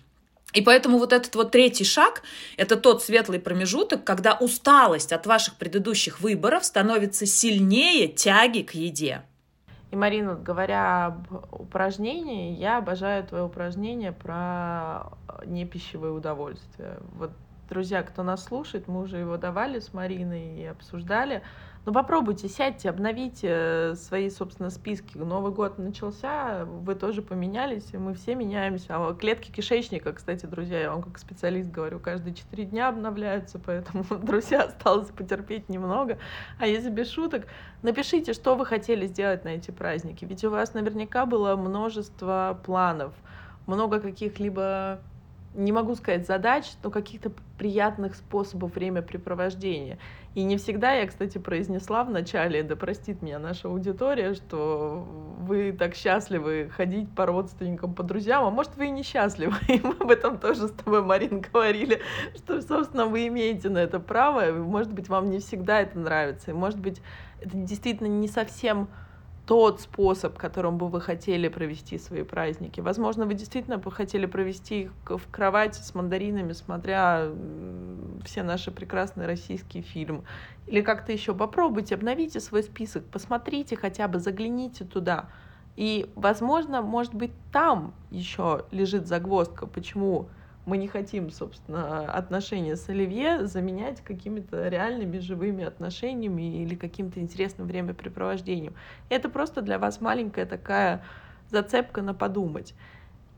[0.55, 2.23] И поэтому вот этот вот третий шаг–
[2.57, 9.23] это тот светлый промежуток, когда усталость от ваших предыдущих выборов становится сильнее тяги к еде.
[9.97, 15.05] И, Марина, говоря об упражнении, я обожаю твое упражнение про
[15.47, 16.99] непищевые удовольствия.
[17.15, 17.31] Вот,
[17.71, 21.41] друзья, кто нас слушает, мы уже его давали с Мариной и обсуждали–
[21.87, 25.17] ну попробуйте, сядьте, обновите э, свои, собственно, списки.
[25.17, 28.97] Новый год начался, вы тоже поменялись, и мы все меняемся.
[28.97, 34.05] А клетки кишечника, кстати, друзья, я вам как специалист говорю, каждые четыре дня обновляются, поэтому,
[34.21, 36.19] друзья, осталось потерпеть немного.
[36.59, 37.47] А если без шуток,
[37.83, 40.25] напишите, что вы хотели сделать на эти праздники.
[40.25, 43.15] Ведь у вас наверняка было множество планов,
[43.69, 44.99] много каких-либо
[45.57, 49.99] не могу сказать задач, но каких-то приятных способов времяпрепровождения.
[50.35, 55.07] И не всегда я, кстати, произнесла в начале, да простит меня наша аудитория, что
[55.41, 59.55] вы так счастливы ходить по родственникам, по друзьям, а может, вы и несчастливы.
[59.69, 62.01] И мы об этом тоже с тобой, Марин, говорили,
[62.37, 66.55] что, собственно, вы имеете на это право, может быть, вам не всегда это нравится, и,
[66.55, 67.01] может быть,
[67.41, 68.89] это действительно не совсем
[69.47, 72.81] тот способ, которым бы вы хотели провести свои праздники.
[72.81, 77.29] Возможно, вы действительно бы хотели провести их в кровати с мандаринами, смотря
[78.25, 80.25] все наши прекрасные российские фильмы.
[80.67, 85.29] Или как-то еще попробуйте, обновите свой список, посмотрите хотя бы, загляните туда.
[85.77, 90.29] И, возможно, может быть, там еще лежит загвоздка, почему
[90.67, 97.69] мы не хотим, собственно, отношения с Оливье заменять какими-то реальными живыми отношениями или каким-то интересным
[97.69, 98.75] времяпрепровождением.
[99.09, 101.05] Это просто для вас маленькая такая
[101.49, 102.75] зацепка на подумать.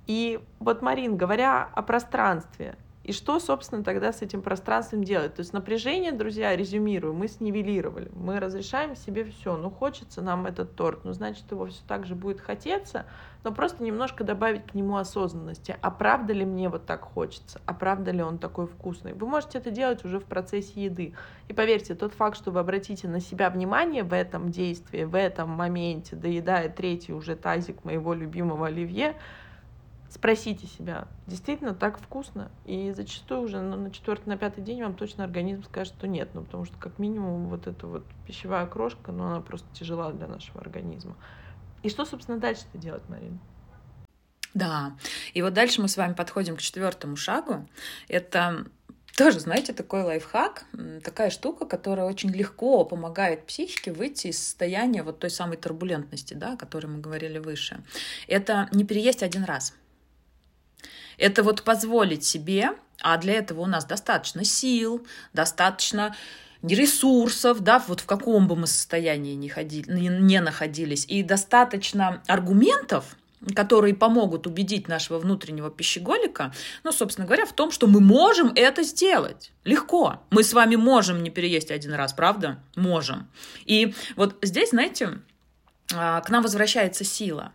[0.06, 2.76] И вот, Марин, говоря о пространстве,
[3.08, 5.34] и что, собственно, тогда с этим пространством делать?
[5.34, 8.10] То есть напряжение, друзья, резюмирую, мы снивелировали.
[8.14, 9.56] Мы разрешаем себе все.
[9.56, 13.06] Ну, хочется нам этот торт, ну, значит, его все так же будет хотеться,
[13.44, 15.74] но просто немножко добавить к нему осознанности.
[15.80, 17.62] А правда ли мне вот так хочется?
[17.64, 19.14] А правда ли он такой вкусный?
[19.14, 21.14] Вы можете это делать уже в процессе еды.
[21.48, 25.48] И поверьте, тот факт, что вы обратите на себя внимание в этом действии, в этом
[25.48, 29.16] моменте, доедая третий уже тазик моего любимого оливье,
[30.10, 32.50] спросите себя, действительно так вкусно?
[32.64, 36.30] И зачастую уже ну, на четвертый, на пятый день вам точно организм скажет, что нет,
[36.34, 40.26] ну потому что как минимум вот эта вот пищевая крошка, ну она просто тяжела для
[40.26, 41.14] нашего организма.
[41.82, 43.38] И что, собственно, дальше-то делать, Марина?
[44.54, 44.96] Да,
[45.34, 47.68] и вот дальше мы с вами подходим к четвертому шагу.
[48.08, 48.64] Это
[49.16, 50.64] тоже, знаете, такой лайфхак,
[51.04, 56.54] такая штука, которая очень легко помогает психике выйти из состояния вот той самой турбулентности, да,
[56.54, 57.82] о которой мы говорили выше.
[58.26, 59.74] Это не переесть один раз–
[61.18, 66.16] это вот позволить себе, а для этого у нас достаточно сил, достаточно
[66.62, 73.16] ресурсов, да, вот в каком бы мы состоянии не, ходили, не находились, и достаточно аргументов,
[73.54, 76.52] которые помогут убедить нашего внутреннего пищеголика,
[76.82, 79.52] ну, собственно говоря, в том, что мы можем это сделать.
[79.64, 80.22] Легко.
[80.30, 82.58] Мы с вами можем не переесть один раз, правда?
[82.74, 83.28] Можем.
[83.64, 85.20] И вот здесь, знаете,
[85.94, 87.52] а, к нам возвращается сила.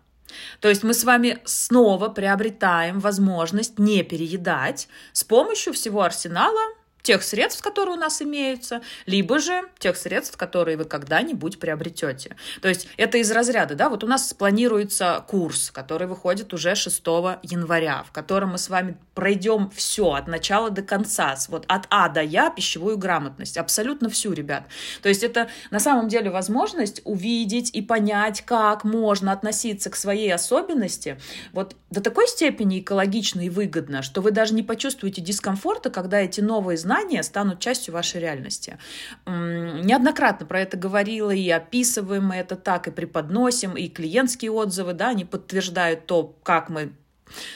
[0.59, 6.61] То есть мы с вами снова приобретаем возможность не переедать с помощью всего арсенала
[7.03, 12.35] тех средств, которые у нас имеются, либо же тех средств, которые вы когда-нибудь приобретете.
[12.61, 17.05] То есть это из разряда, да, вот у нас планируется курс, который выходит уже 6
[17.43, 22.07] января, в котором мы с вами пройдем все от начала до конца, вот от А
[22.09, 24.63] до Я пищевую грамотность, абсолютно всю, ребят.
[25.01, 30.33] То есть это на самом деле возможность увидеть и понять, как можно относиться к своей
[30.33, 31.19] особенности
[31.51, 36.39] вот до такой степени экологично и выгодно, что вы даже не почувствуете дискомфорта, когда эти
[36.39, 38.77] новые знания знания станут частью вашей реальности.
[39.25, 45.09] Неоднократно про это говорила и описываем мы это так, и преподносим, и клиентские отзывы, да,
[45.09, 46.93] они подтверждают то, как мы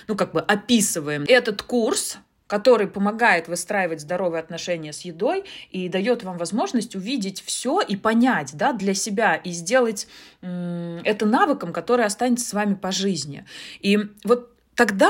[0.07, 6.23] ну, как бы описываем этот курс, который помогает выстраивать здоровые отношения с едой и дает
[6.23, 10.07] вам возможность увидеть все и понять да, для себя и сделать
[10.41, 13.45] это навыком, который останется с вами по жизни.
[13.81, 15.09] И вот тогда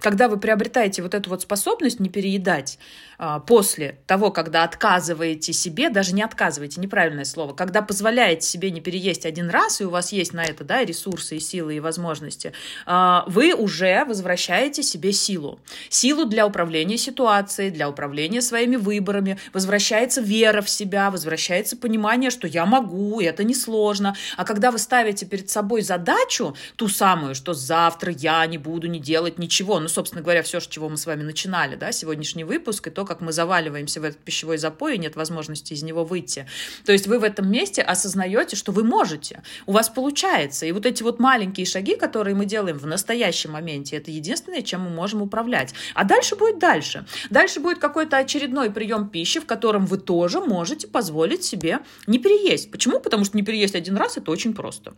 [0.00, 2.78] когда вы приобретаете вот эту вот способность не переедать
[3.18, 8.80] а, после того, когда отказываете себе, даже не отказываете, неправильное слово, когда позволяете себе не
[8.80, 12.52] переесть один раз, и у вас есть на это да, ресурсы, и силы, и возможности,
[12.86, 15.60] а, вы уже возвращаете себе силу.
[15.88, 22.46] Силу для управления ситуацией, для управления своими выборами, возвращается вера в себя, возвращается понимание, что
[22.46, 24.14] я могу, и это несложно.
[24.36, 29.00] А когда вы ставите перед собой задачу, ту самую, что завтра я не буду не
[29.00, 32.88] делать ничего, ну, собственно говоря, все, с чего мы с вами начинали, да, сегодняшний выпуск,
[32.88, 36.46] и то, как мы заваливаемся в этот пищевой запой, и нет возможности из него выйти.
[36.84, 40.66] То есть вы в этом месте осознаете, что вы можете, у вас получается.
[40.66, 44.82] И вот эти вот маленькие шаги, которые мы делаем в настоящем моменте, это единственное, чем
[44.82, 45.72] мы можем управлять.
[45.94, 47.06] А дальше будет дальше.
[47.30, 52.70] Дальше будет какой-то очередной прием пищи, в котором вы тоже можете позволить себе не переесть.
[52.70, 53.00] Почему?
[53.00, 54.92] Потому что не переесть один раз это очень просто.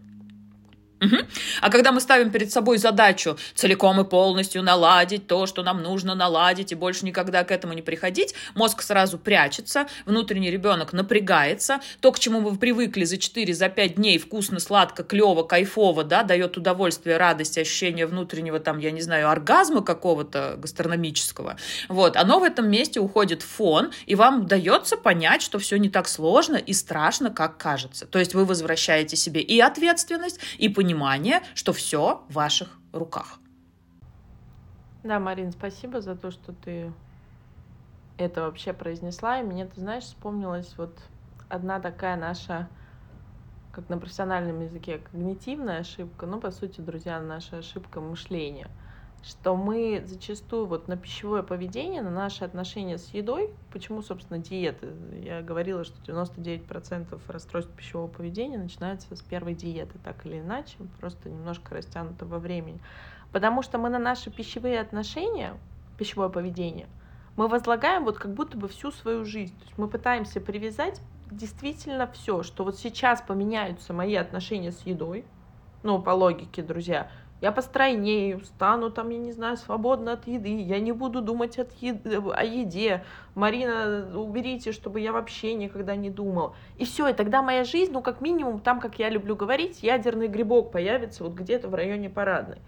[1.01, 1.17] Угу.
[1.63, 6.15] А когда мы ставим перед собой задачу целиком и полностью наладить то, что нам нужно
[6.15, 12.13] наладить, и больше никогда к этому не приходить, мозг сразу прячется, внутренний ребенок напрягается, то,
[12.13, 16.57] к чему вы привыкли за 4-5 за 5 дней вкусно, сладко, клево, кайфово, да, дает
[16.57, 21.57] удовольствие, радость, ощущение внутреннего, там, я не знаю, оргазма какого-то гастрономического,
[21.89, 25.89] вот, оно в этом месте уходит в фон, и вам дается понять, что все не
[25.89, 28.07] так сложно и страшно, как кажется.
[28.07, 33.39] То есть вы возвращаете себе и ответственность, и понимание, понимание, что все в ваших руках.
[35.05, 36.93] Да, Марин, спасибо за то, что ты
[38.19, 39.41] это вообще произнесла.
[39.41, 40.99] И мне, ты знаешь, вспомнилась вот
[41.49, 42.69] одна такая наша,
[43.73, 46.27] как на профессиональном языке, когнитивная ошибка.
[46.27, 48.69] Ну, по сути, друзья, наша ошибка мышления–
[49.23, 54.89] что мы зачастую вот на пищевое поведение, на наши отношения с едой, почему, собственно, диеты,
[55.23, 61.29] я говорила, что 99% расстройств пищевого поведения начинается с первой диеты, так или иначе, просто
[61.29, 62.81] немножко растянуто во времени.
[63.31, 65.55] Потому что мы на наши пищевые отношения,
[65.99, 66.89] пищевое поведение,
[67.37, 69.57] мы возлагаем вот как будто бы всю свою жизнь.
[69.59, 71.01] То есть мы пытаемся привязать
[71.31, 75.25] действительно все, что вот сейчас поменяются мои отношения с едой,
[75.83, 77.11] ну, по логике, друзья,
[77.41, 81.73] я постройнею, стану там, я не знаю, свободна от еды, я не буду думать от
[81.81, 83.03] еды, о еде.
[83.35, 86.55] Марина, уберите, чтобы я вообще никогда не думал.
[86.77, 90.29] И все, и тогда моя жизнь, ну, как минимум, там, как я люблю говорить, ядерный
[90.29, 92.59] грибок появится вот где-то в районе парадной.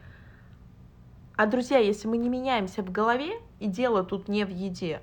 [1.37, 5.01] А, друзья, если мы не меняемся в голове, и дело тут не в еде,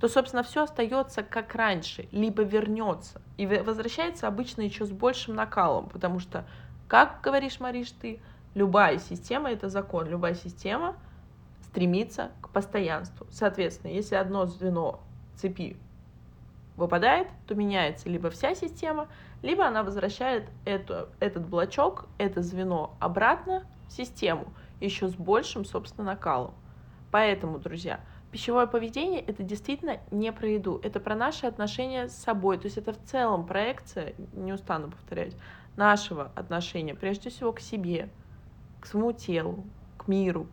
[0.00, 3.20] то, собственно, все остается как раньше, либо вернется.
[3.36, 6.44] И возвращается обычно еще с большим накалом, потому что,
[6.86, 8.20] как говоришь, Мариш, ты,
[8.54, 10.08] Любая система— это закон.
[10.08, 10.96] Любая система
[11.62, 13.26] стремится к постоянству.
[13.30, 15.00] Соответственно, если одно звено
[15.36, 15.76] цепи
[16.76, 19.08] выпадает, то меняется либо вся система,
[19.42, 26.12] либо она возвращает эту, этот блочок, это звено обратно в систему, еще с большим, собственно,
[26.12, 26.54] накалом.
[27.10, 32.58] Поэтому, друзья, пищевое поведение это действительно не про еду, это про наши отношения с собой.
[32.58, 35.34] То есть это в целом проекция, не устану повторять,
[35.76, 38.08] нашего отношения, прежде всего, к себе,
[38.80, 39.64] к своему телу,
[39.96, 40.46] к миру,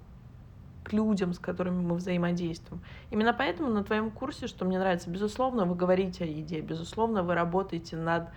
[0.84, 2.82] к людям, с которыми мы взаимодействуем.
[3.10, 7.34] Именно поэтому на твоем курсе, что мне нравится, безусловно, вы говорите о еде, безусловно, вы
[7.36, 8.30] работаете над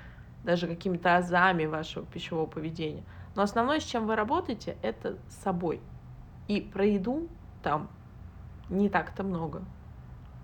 [0.44, 3.04] даже какими-то азами вашего пищевого поведения.
[3.34, 5.80] Но основное, с чем вы работаете, это с собой.
[6.46, 7.28] И про еду
[7.62, 7.88] там
[8.70, 9.62] не так-то много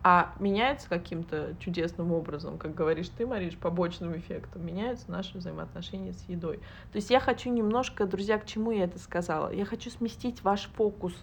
[0.06, 6.28] а меняется каким-то чудесным образом, как говоришь ты, Мариш, побочным эффектом, меняются наши взаимоотношения с
[6.28, 6.58] едой.
[6.92, 9.50] То есть я хочу немножко, друзья, к чему я это сказала?
[9.50, 11.14] Я хочу сместить ваш фокус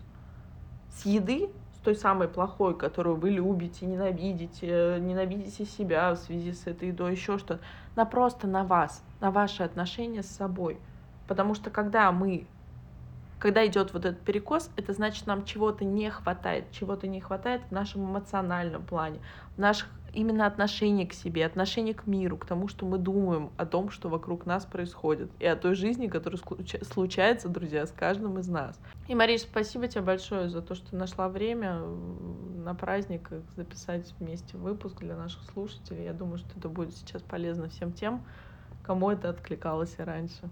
[0.90, 6.66] с еды, с той самой плохой, которую вы любите, ненавидите, ненавидите себя в связи с
[6.66, 7.60] этой едой, еще что-то,
[7.96, 10.80] на просто на вас, на ваши отношения с собой.
[11.28, 12.48] Потому что когда мы
[13.42, 17.72] когда идет вот этот перекос, это значит, нам чего-то не хватает, чего-то не хватает в
[17.72, 19.20] нашем эмоциональном плане,
[19.56, 23.66] в наших именно отношении к себе, отношении к миру, к тому, что мы думаем о
[23.66, 26.40] том, что вокруг нас происходит, и о той жизни, которая
[26.84, 28.80] случается, друзья, с каждым из нас.
[29.08, 35.00] И, Мариш, спасибо тебе большое за то, что нашла время на праздник записать вместе выпуск
[35.00, 36.04] для наших слушателей.
[36.04, 38.24] Я думаю, что это будет сейчас полезно всем тем,
[38.84, 40.50] кому это откликалось и раньше.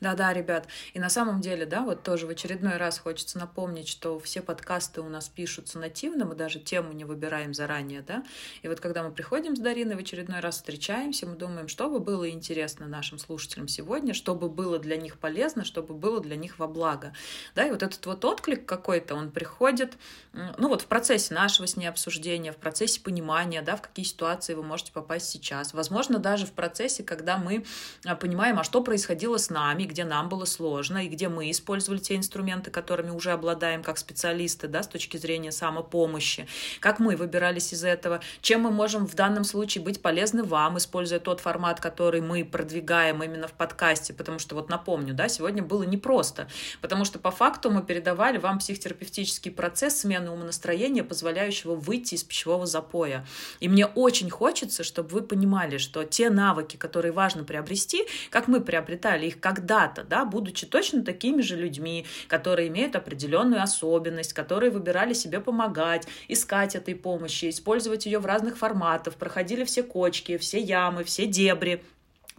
[0.00, 0.66] Да-да, ребят.
[0.92, 5.00] И на самом деле, да, вот тоже в очередной раз хочется напомнить, что все подкасты
[5.00, 8.24] у нас пишутся нативно, мы даже тему не выбираем заранее, да.
[8.62, 12.00] И вот когда мы приходим с Дариной в очередной раз встречаемся, мы думаем, что бы
[12.00, 16.66] было интересно нашим слушателям сегодня, чтобы было для них полезно, чтобы было для них во
[16.66, 17.12] благо.
[17.54, 19.94] Да, и вот этот вот отклик какой-то, он приходит,
[20.32, 24.54] ну вот в процессе нашего с ней обсуждения, в процессе понимания, да, в какие ситуации
[24.54, 25.72] вы можете попасть сейчас.
[25.74, 27.64] Возможно, даже в процессе, когда мы
[28.04, 31.50] а, понимаем, а что происходило с нами, нами, где нам было сложно, и где мы
[31.50, 36.46] использовали те инструменты, которыми уже обладаем как специалисты, да, с точки зрения самопомощи,
[36.80, 41.18] как мы выбирались из этого, чем мы можем в данном случае быть полезны вам, используя
[41.18, 45.84] тот формат, который мы продвигаем именно в подкасте, потому что вот напомню, да, сегодня было
[45.84, 46.46] непросто,
[46.82, 52.66] потому что по факту мы передавали вам психотерапевтический процесс смены умонастроения, позволяющего выйти из пищевого
[52.66, 53.26] запоя.
[53.60, 58.60] И мне очень хочется, чтобы вы понимали, что те навыки, которые важно приобрести, как мы
[58.60, 65.12] приобретали их когда-то, да, будучи точно такими же людьми, которые имеют определенную особенность, которые выбирали
[65.12, 71.04] себе помогать, искать этой помощи, использовать ее в разных форматах, проходили все кочки, все ямы,
[71.04, 71.82] все дебри,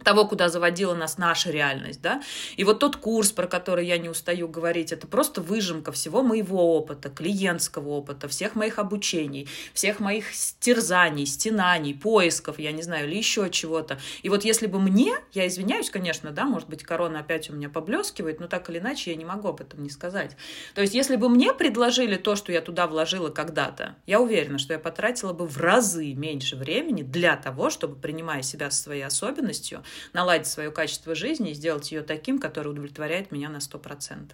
[0.04, 2.22] того, куда заводила нас наша реальность, да.
[2.56, 6.76] И вот тот курс, про который я не устаю говорить, это просто выжимка всего моего
[6.76, 13.16] опыта, клиентского опыта, всех моих обучений, всех моих стерзаний, стенаний, поисков, я не знаю, или
[13.16, 13.98] еще чего-то.
[14.22, 17.68] И вот если бы мне, я извиняюсь, конечно, да, может быть, корона опять у меня
[17.68, 20.36] поблескивает, но так или иначе я не могу об этом не сказать.
[20.74, 24.74] То есть, если бы мне предложили то, что я туда вложила когда-то, я уверена, что
[24.74, 29.82] я потратила бы в разы меньше времени для того, чтобы, принимая себя со своей особенностью,
[30.12, 34.32] наладить свое качество жизни и сделать ее таким, который удовлетворяет меня на 100%.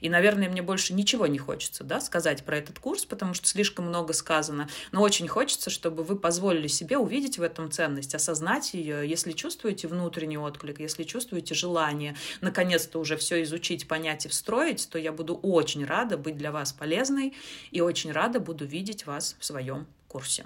[0.00, 3.86] И, наверное, мне больше ничего не хочется да, сказать про этот курс, потому что слишком
[3.86, 9.08] много сказано, но очень хочется, чтобы вы позволили себе увидеть в этом ценность, осознать ее,
[9.08, 14.98] если чувствуете внутренний отклик, если чувствуете желание наконец-то уже все изучить, понять и встроить, то
[14.98, 17.34] я буду очень рада быть для вас полезной
[17.70, 20.44] и очень рада буду видеть вас в своем курсе.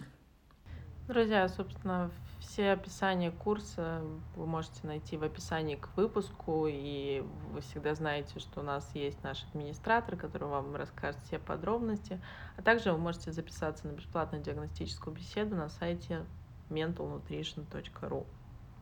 [1.09, 2.11] Друзья, собственно,
[2.57, 4.01] все описания курса
[4.35, 9.23] вы можете найти в описании к выпуску, и вы всегда знаете, что у нас есть
[9.23, 12.19] наш администратор, который вам расскажет все подробности.
[12.57, 16.25] А также вы можете записаться на бесплатную диагностическую беседу на сайте
[16.71, 18.27] mentalnutrition.ru.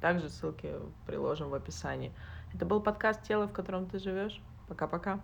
[0.00, 0.72] Также ссылки
[1.08, 2.12] приложим в описании.
[2.54, 4.40] Это был подкаст «Тело, в котором ты живешь».
[4.68, 5.20] Пока-пока.